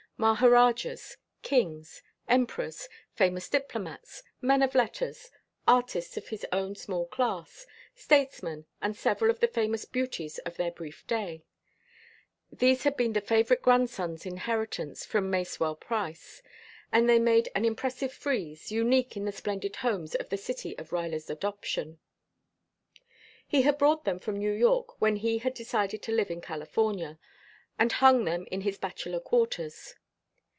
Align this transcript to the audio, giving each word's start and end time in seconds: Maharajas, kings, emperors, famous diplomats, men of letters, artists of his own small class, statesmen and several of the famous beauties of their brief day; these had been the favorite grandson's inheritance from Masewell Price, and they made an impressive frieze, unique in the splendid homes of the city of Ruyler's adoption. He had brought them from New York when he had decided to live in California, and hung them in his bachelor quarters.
Maharajas, 0.17 1.17
kings, 1.41 2.03
emperors, 2.27 2.87
famous 3.15 3.49
diplomats, 3.49 4.21
men 4.39 4.61
of 4.61 4.75
letters, 4.75 5.31
artists 5.67 6.15
of 6.15 6.27
his 6.27 6.45
own 6.51 6.75
small 6.75 7.07
class, 7.07 7.65
statesmen 7.95 8.67
and 8.83 8.95
several 8.95 9.31
of 9.31 9.39
the 9.39 9.47
famous 9.47 9.83
beauties 9.83 10.37
of 10.45 10.57
their 10.57 10.69
brief 10.69 11.07
day; 11.07 11.41
these 12.51 12.83
had 12.83 12.95
been 12.95 13.13
the 13.13 13.19
favorite 13.19 13.63
grandson's 13.63 14.23
inheritance 14.23 15.03
from 15.03 15.31
Masewell 15.31 15.73
Price, 15.75 16.43
and 16.91 17.09
they 17.09 17.17
made 17.17 17.49
an 17.55 17.65
impressive 17.65 18.13
frieze, 18.13 18.71
unique 18.71 19.17
in 19.17 19.25
the 19.25 19.31
splendid 19.31 19.77
homes 19.77 20.13
of 20.13 20.29
the 20.29 20.37
city 20.37 20.77
of 20.77 20.91
Ruyler's 20.91 21.31
adoption. 21.31 21.97
He 23.47 23.63
had 23.63 23.79
brought 23.79 24.05
them 24.05 24.19
from 24.19 24.37
New 24.37 24.53
York 24.53 25.01
when 25.01 25.15
he 25.15 25.39
had 25.39 25.55
decided 25.55 26.03
to 26.03 26.11
live 26.11 26.29
in 26.29 26.41
California, 26.41 27.17
and 27.79 27.91
hung 27.93 28.25
them 28.25 28.45
in 28.51 28.61
his 28.61 28.77
bachelor 28.77 29.19
quarters. 29.19 29.95